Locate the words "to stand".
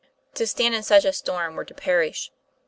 0.33-0.73